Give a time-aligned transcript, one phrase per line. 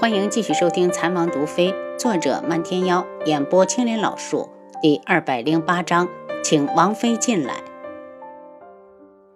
[0.00, 4.48] 欢迎继续收听《残王毒妃》，作者漫天妖，演播青莲老树，
[4.80, 6.08] 第二百零八章，
[6.40, 7.64] 请王妃进来。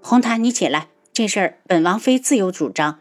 [0.01, 3.01] 红檀，你起来，这事儿本王妃自有主张。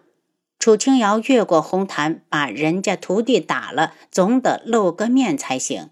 [0.57, 5.91] 楚清瑶越过红檀，把人家徒弟打了，总得露个面才行。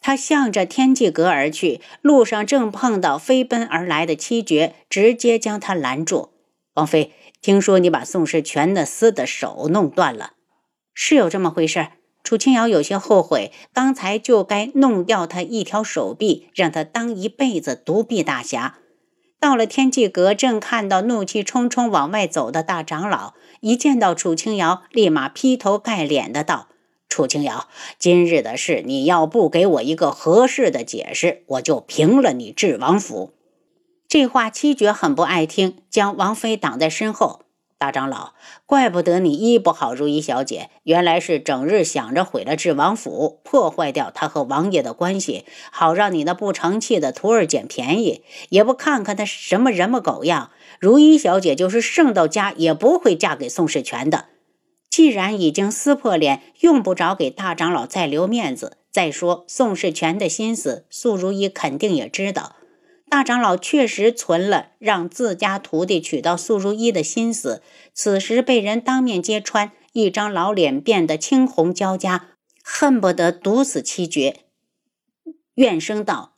[0.00, 6.30] 他向着天际阁而去，路上正碰到飞奔而来的七绝，直接将他拦住。
[6.74, 10.32] 王妃，听说你把宋世权的厮的手弄断了。
[11.00, 11.90] 是有这么回事，
[12.24, 18.78] 楚清瑶有些后悔，刚才就该弄掉他一条手臂，让他当一辈子独臂大侠。
[19.38, 26.66] 到了天际阁，正看到怒气冲冲往外走的大长老，一见到楚清瑶，立马劈头盖脸的道
[27.08, 33.30] ：“楚清瑶，今日的事，你要不给我一个合适的解释，我就平了你智王府。”
[34.08, 37.42] 这话七绝很不爱听，将王妃挡在身后。
[37.78, 38.32] 大长老，
[38.66, 50.50] 怪不得你医不好如意小姐，原来是整日想着毁了智王府，破坏掉他和王爷的关系，好让你那不成器的徒儿捡便宜，也不看看他什么人模狗样。
[50.80, 54.24] 如意小姐就是剩到家，也不会嫁给宋世权的。
[54.90, 58.78] 既然已经撕破脸，用不着给大长老再留面子。
[58.90, 62.56] 再说宋世权的心思，素如意肯定也知道。
[63.10, 67.62] 大长老确实存了让自家徒弟娶到素如意的心思，
[67.94, 72.28] 此时被人当面揭穿，一张老脸变得青红交加，
[72.62, 74.40] 恨不得毒死七绝。
[75.54, 76.34] 怨声道：“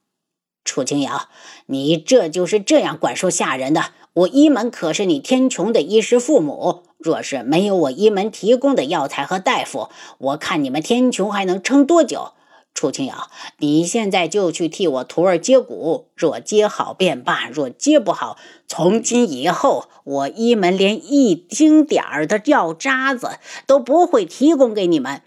[0.64, 1.28] 楚清瑶，
[1.66, 3.92] 你这就是这样管束下人的？
[4.12, 12.32] 我一门可是你天穹的衣食父母，若是没有我一门提供的药材和大夫，我看你们天穹还能撑多久？”
[12.74, 25.20] 楚清瑶，你现在就去替我徒儿接骨，若接好便罢；若接不好，从今以后我一门连一丁点儿的药渣子都不会提供给你们。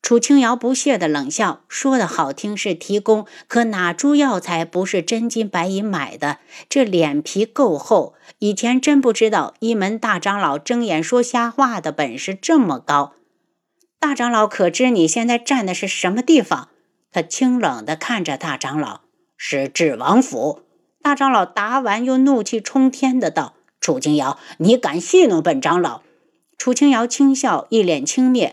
[0.00, 6.38] 楚清瑶不屑的冷笑，说的好听是提供，可哪株药材不是真金白银买的？
[6.68, 13.14] 这脸皮够厚，以前真不知道一门大长老睁眼说瞎话的本事这么高。
[14.00, 16.68] 大长老，可知你现在站的是什么地方？
[17.10, 19.00] 他清冷地看着大长老，
[19.36, 20.60] 是智王府。
[21.02, 26.02] 大长老答完，又怒气冲天的道：“楚清瑶，你敢戏弄本长老？”
[26.56, 28.52] 楚清瑶轻笑，一脸轻蔑。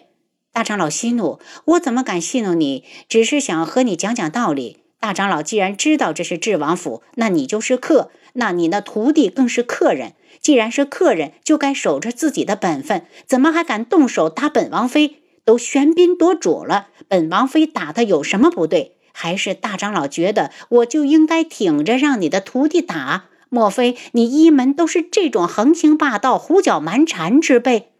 [0.51, 2.83] 大长老息怒，我怎么敢戏弄你？
[3.07, 4.79] 只是想和你讲讲道理。
[4.99, 10.13] 大长老既然知道这是智王府，那你就是客，那你那徒弟更是客人。
[10.41, 15.21] 既然是客人，就该守着自己的本分，怎么还敢动手打本王妃？
[15.45, 18.97] 都喧宾夺主了，本王妃打他有什么不对？
[19.13, 23.25] 还是大长老觉得我就应该挺着让你的徒弟打？
[23.47, 27.93] 莫非你一门都是这种横行霸道、胡搅蛮缠之辈？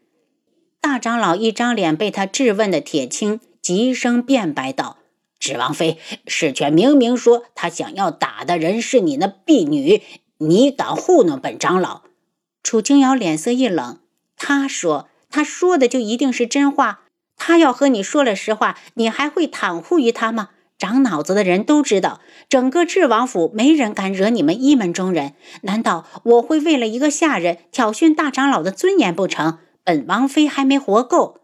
[0.81, 4.97] 大长老一张脸被他质问的铁青，急声辩白道
[5.39, 10.01] ：“智王妃，世权明明说他想要打的人是你那婢女，
[10.39, 12.01] 你敢糊弄本长老？”
[12.61, 13.99] 楚清瑶脸色一冷，
[14.35, 17.03] 他说：“他说的就一定是真话？”
[17.37, 20.49] 他要和你说了实话，你还会袒护于他吗？
[20.77, 22.19] 长脑子的人都知道，
[22.49, 25.33] 整个智王府没人敢惹你们一门中人。
[25.61, 29.59] 难道我会为了一个下人挑衅大长老的尊严不成？
[29.85, 31.39] 本王妃还没活够。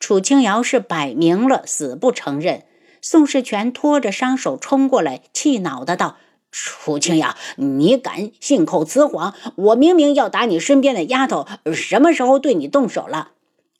[0.00, 2.64] 楚清瑶是摆明了死不承认。
[3.00, 6.16] 宋世权拖着伤手冲过来，气恼的道
[6.50, 9.32] ：“楚清瑶，你敢信口雌黄？
[9.54, 13.30] 我明明要打你身边的丫头，什么时候对你动手了？”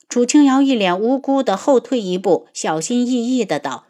[0.08, 3.84] 楚清瑶一脸无辜的后退一步，小心翼翼的道：“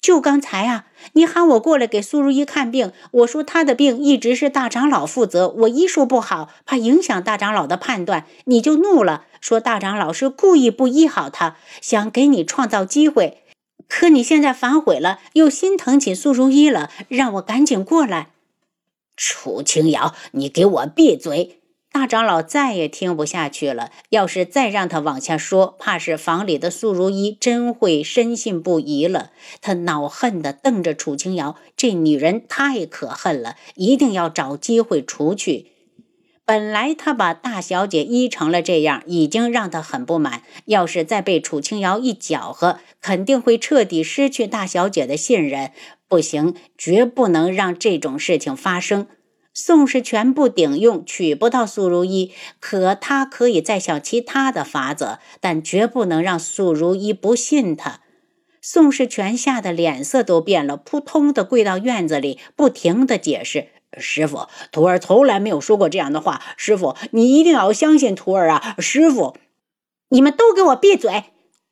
[0.00, 13.42] 就刚才啊，你喊我过来给苏如意看病，我说她的病一直是大长老负责，我医术不好，怕影响大长老的判断，你就怒了，说大长老是故意不医好她，想给你创造机会。
[13.86, 18.30] 可你现在反悔了，又心疼起苏如意了，让我赶紧过来。”
[19.14, 21.59] 楚清瑶，你给我闭嘴！
[21.92, 23.90] 大长老再也听不下去了。
[24.10, 29.32] 要是再让他往下说，怕是房里的素如意真会深信不疑了。
[29.60, 35.66] 他恼恨地瞪着楚清瑶，这女人太可恨了，一定要找机会除去。
[36.44, 40.42] 本来他把大小姐医成了这样，已经让他很不满。
[40.66, 45.72] 要是再被楚清瑶一搅和，肯定会彻底失去大小姐的信任。
[46.08, 49.06] 不行，绝不能让这种事情发生。
[49.52, 58.00] 宋氏全部顶用，娶不到素如意，可他可以再想其他的法子，但绝不能让素如意不信他。
[58.62, 63.68] 宋氏全吓得脸色都变了，扑通的跪到院子里，不停的解释
[63.98, 66.40] ：“师傅，徒儿从来没有说过这样的话。
[66.56, 68.76] 师傅，你一定要相信徒儿啊！
[68.78, 69.36] 师傅，
[70.10, 71.24] 你们都给我闭嘴！”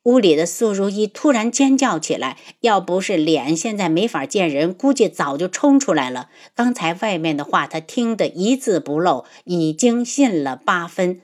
[0.03, 6.29] 屋里的苏如意突然尖叫起来，要不是脸现在没法见人，估计早就冲出来了。
[6.55, 11.21] 刚才外面的话，他听得一字不漏，已经信了八分。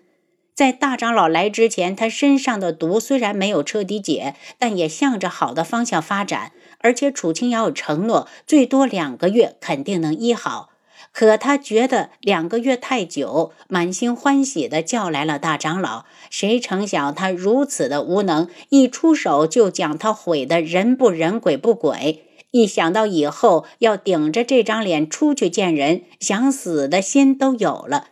[0.53, 6.51] 在大长老来之前，他身上的毒虽然没有彻底解，但也向着好的方向发展。
[6.79, 10.69] 而且楚清瑶承诺，最多两个月肯定能医好。
[11.15, 16.03] 可他觉得两个月太久，满心欢喜地叫来了大长老。
[16.29, 22.23] 谁成想他如此的无能，一出手就将他毁得人不人鬼不鬼。
[22.51, 28.07] 一想到以后要顶着这张脸出去见人，想死的心都有了。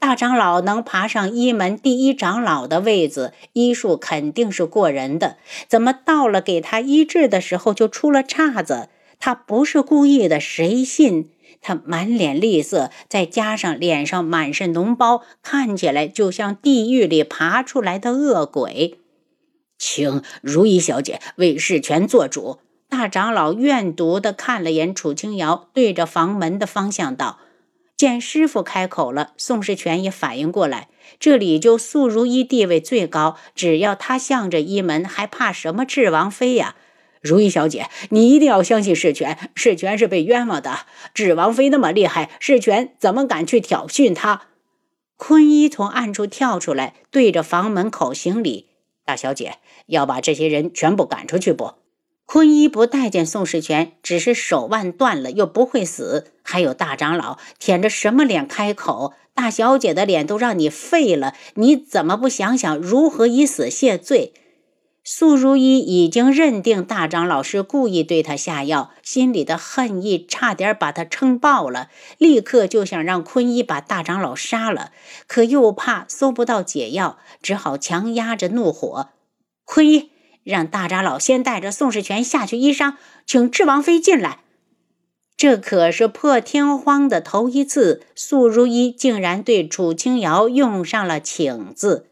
[0.00, 5.36] 大长老能爬上一门第一长老的位子，医术肯定是过人的。
[5.68, 8.88] 怎么到了给他医治的时候就出了岔子？
[9.20, 11.30] 他不是故意的，谁信？
[11.64, 19.00] 他满脸厉色，再加上脸上满是脓包，看起来就像地狱里爬出来的恶鬼。
[19.78, 22.58] 请如意小姐为世权做主。
[22.90, 27.38] 大长老怨毒地看了眼楚清瑶，对着房门的方向道
[27.96, 30.88] ：“见师傅开口了，宋世权也反应过来，
[31.18, 36.76] 这里就素如意地位最高，只要他向着一门，还怕什么智王妃呀？”
[37.24, 40.80] 如意小姐，你一定要相信世权，世权是被冤枉的。
[41.14, 44.42] 智王妃那么厉害，世权怎么敢去挑衅她？
[45.16, 48.66] 坤一从暗处跳出来，对着房门口行礼
[49.06, 49.54] ：“大小姐，
[49.86, 51.72] 要把这些人全部赶出去不？”
[52.26, 56.32] 坤一不待见宋世权，只是手腕断了又不会死。
[56.42, 59.14] 还有大长老，舔着什么脸开口？
[59.32, 64.34] 大小姐的脸都让你废了，你怎么不想想如何以死谢罪？
[65.06, 74.92] 素如意已经认定大长老是故意对他下药，心里的恨意差点把他撑爆了，立刻就想让坤一把大长老杀了，
[75.26, 79.10] 可又怕搜不到解药，只好强压着怒火。
[79.66, 80.10] 坤一，
[80.42, 82.96] 让大长老先带着宋世权下去医伤，
[83.26, 84.38] 请智王妃进来。
[85.36, 92.06] 这可是破天荒的头一次，素如意竟然对楚清瑶用上了请字。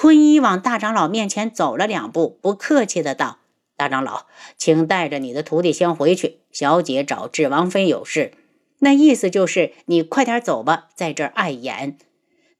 [0.00, 3.38] 坤一往大长老面前走了两步，不客气的道
[3.76, 6.38] ：“大长老，请带着你的徒弟先回去。
[6.52, 8.30] 小姐找智王妃有事，
[8.78, 11.98] 那意思就是你快点走吧，在这儿碍眼。”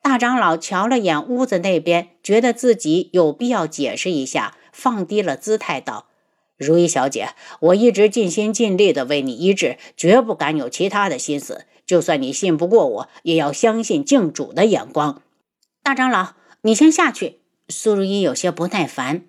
[0.03, 6.07] 大长老瞧了眼屋子那边，觉得自己有必要解释一下，放低了姿态道
[6.59, 7.29] ：“如意小姐，
[7.61, 11.67] 我一直尽心尽力的为你医治，绝不敢有其他的心思。
[11.87, 15.23] 就算你信不过我，也要相信敬主的眼光。”
[15.85, 16.38] 大长老。
[16.63, 17.39] 你先下去。
[17.69, 19.23] 苏如意有些不耐烦，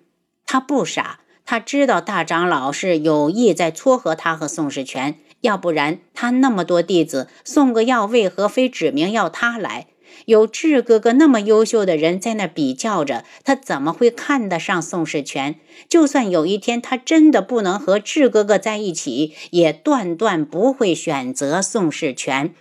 [0.46, 9.88] 他不傻，他知道大长老是有意在撮合他和宋世权，要不然他那么多弟子送个药，为何非指明要他来？
[10.26, 15.60] 有智哥哥那么优秀的人在那比较着，他怎么会看得上宋世权？
[15.88, 22.54] 就算有一天他真的不能和智哥哥在一起，也断断不会选择宋世权。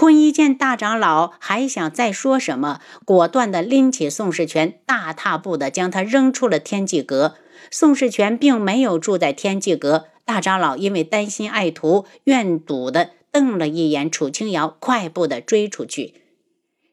[0.00, 7.34] 坤一见大长老还想再说什么，果断地拎起宋世权，大踏步地将他扔出了天际阁。
[7.70, 16.14] 宋世权并没有住在天际阁，大长老因为担心爱徒，怨毒地瞪了一眼楚清瑶，快步地追出去。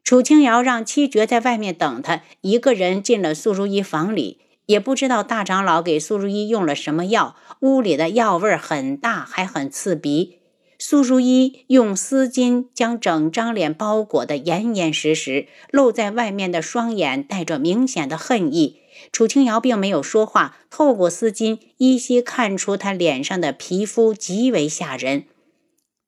[0.03, 10.36] 楚清瑶让七绝在外面等他，一个人进了苏如意房里，也不知道大长老给苏如意用了什么药，屋里的药味很大，还很刺鼻。
[10.79, 18.81] 苏如意用丝巾将整张脸包裹得严严实实，露在外面的双眼带着明显的恨意。
[19.11, 25.25] 楚清瑶并没有说话，透过丝巾依稀看出她脸上的皮肤极为吓人。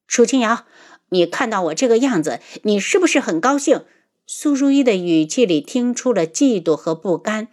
[0.08, 0.66] 楚清瑶，
[1.10, 3.86] 你看到我这个样子，你是不是很高兴？
[4.28, 7.48] 苏如意的语气里听出了嫉妒和不甘。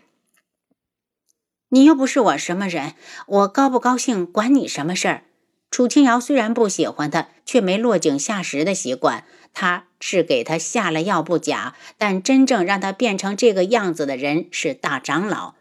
[1.70, 2.94] 你又不是我什么人，
[3.26, 5.23] 我高不高兴管你什么事儿？
[5.70, 9.25] 楚清瑶虽然不喜欢他，却没落井下石的习惯。
[9.52, 15.54] 他是给他下了药不假，但真正让他变成这个样子的人是大长老。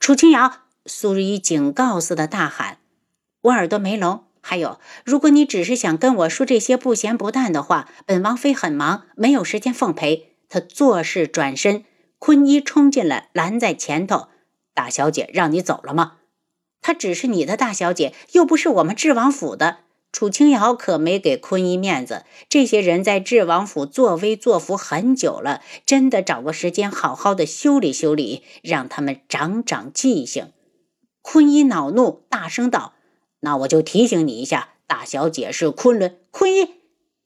[0.00, 2.78] 楚清瑶，苏如意警告似的大喊
[3.42, 4.24] ：“我耳朵没聋。
[4.40, 11.84] 还有，如果你只是想跟我说这些不咸不淡的话，本王妃很忙，没有时间奉陪。”他做事转身，
[12.18, 14.28] 坤一冲进来拦在前头
[14.72, 16.18] ：“大小姐让你走了吗？”
[16.86, 19.78] 她只是你的大小姐，又不是我们智王府的。
[20.12, 22.24] 楚清瑶可没给坤一面子。
[22.48, 30.52] 这些人在智王府作威作福很久了，真的找个时间好好的修理修理，让他们长长记性。
[31.22, 32.94] 坤一恼怒，大声道
[33.42, 36.16] ：“那我就提醒你一下，大小姐是昆仑。
[36.30, 36.68] 坤一，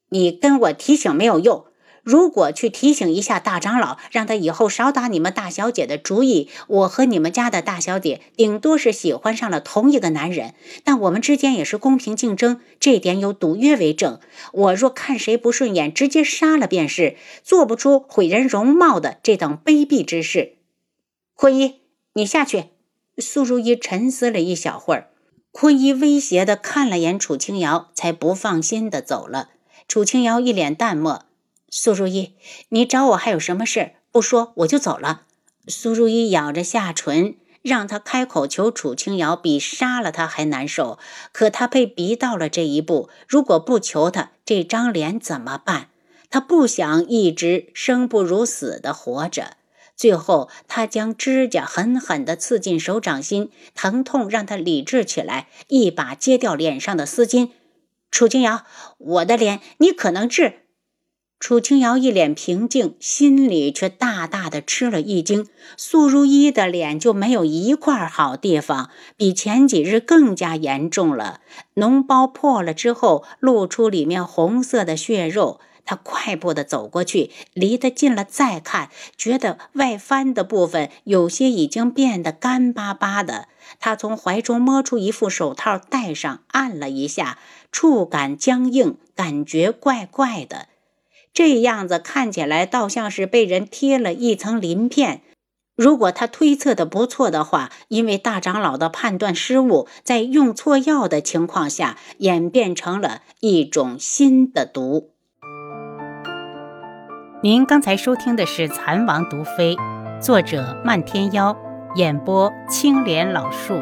[0.08, 1.66] 你跟我提醒没有用。
[2.02, 10.54] 如果去提醒一下大长老，让他以后少打你们大小姐的主意，我和你们家的大小姐顶多是喜欢上了同一个男人，
[10.84, 14.18] 但我们之间也是公平竞争，这点有赌约为证。
[14.52, 20.56] 我若看谁不顺眼，直接杀了便是，做不出毁人容貌的这等卑鄙之事。
[21.34, 21.80] 坤一，
[22.14, 22.66] 你下去。
[23.18, 25.08] 苏如意沉思了一小会儿，
[25.52, 29.50] 坤一威胁的看了眼楚清瑶，才不放心的走了。
[29.86, 31.24] 楚清瑶一脸淡漠。
[31.70, 32.34] 苏如意，
[32.70, 33.92] 你找我还有什么事？
[34.10, 35.22] 不说我就走了。
[35.68, 40.98] 苏如意咬着下唇，让他开口求楚清瑶，比杀了他还难受。
[41.30, 45.90] 可他被逼到了这一步，如果不求他，这张脸怎么办？
[46.28, 49.56] 他不想一直生不如死的活着。
[49.94, 57.50] 最后，他将指甲狠狠地刺进手掌心，疼痛让他理智起来，一把揭掉脸上的丝巾。
[58.10, 58.64] 楚清瑶，
[58.98, 60.62] 我的脸你可能治。
[61.40, 65.48] 楚清瑶一脸平静，心里却大大的吃了一惊。
[65.74, 71.40] 素如一的脸就没有一块好地方，比前几日更加严重了。
[71.74, 75.60] 脓包破了之后，露出里面红色的血肉。
[75.86, 83.48] 他快步的走过去，离得近了再看，觉得外翻的部分有些已经变得干巴巴的。
[83.80, 87.38] 他从怀中摸出一副手套戴上，按了一下，
[87.72, 90.68] 触感僵硬，感觉怪怪的。
[91.42, 95.22] 这样子看起来倒像是被人贴了一层鳞片。
[95.74, 105.12] 如果他推测的不错的话，因为大长老的判断失误，在用错药的情况下，演变成了一种新的毒。
[107.42, 109.74] 您刚才收听的是《蚕王毒妃》，
[110.20, 111.56] 作者漫天妖，
[111.94, 113.80] 演播青莲老树。